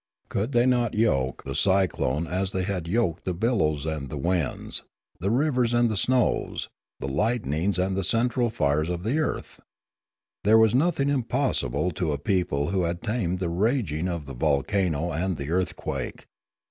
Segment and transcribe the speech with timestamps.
[0.29, 4.81] Could they not yoke the cyclone as they had yoked the billows and the winds,
[5.19, 9.59] the rivers and the snows, the lightnings and the central fires of the earth?
[10.43, 14.33] There was nothing impossible to a peo ple who had tamed the raging of the
[14.33, 16.25] volcano and the earthquake.